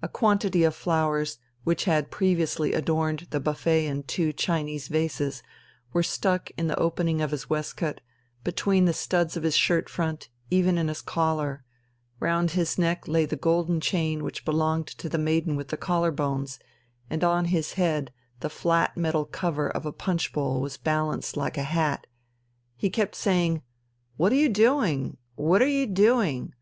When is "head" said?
17.74-18.14